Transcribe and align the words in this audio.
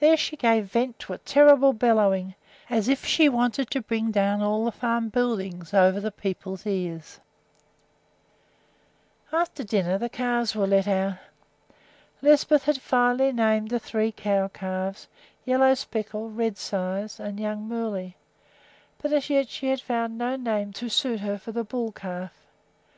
There 0.00 0.18
she 0.18 0.36
gave 0.36 0.66
vent 0.66 0.98
to 0.98 1.14
a 1.14 1.16
terrible 1.16 1.72
bellowing, 1.72 2.34
as 2.68 2.90
if 2.90 3.06
she 3.06 3.26
wanted 3.26 3.70
to 3.70 3.80
bring 3.80 4.14
all 4.14 4.66
the 4.66 4.70
farm 4.70 5.08
buildings 5.08 5.70
down 5.70 5.82
over 5.82 5.98
the 5.98 6.10
people's 6.10 6.66
ears. 6.66 7.20
After 9.32 9.64
dinner 9.64 9.96
the 9.96 10.10
calves 10.10 10.54
were 10.54 10.66
let 10.66 10.86
out. 10.86 11.16
Lisbeth 12.20 12.64
had 12.64 12.82
finally 12.82 13.32
named 13.32 13.70
the 13.70 13.80
three 13.80 14.12
cow 14.12 14.48
calves 14.48 15.08
Yellow 15.46 15.72
Speckle, 15.72 16.28
Redsides, 16.28 17.18
and 17.18 17.40
Young 17.40 17.66
Moolley, 17.66 18.14
but 18.98 19.10
as 19.10 19.30
yet 19.30 19.48
she 19.48 19.68
had 19.68 19.80
found 19.80 20.18
no 20.18 20.36
name 20.36 20.74
to 20.74 20.90
suit 20.90 21.20
her 21.20 21.38
for 21.38 21.52
the 21.52 21.64
bull 21.64 21.92
calf. 21.92 22.34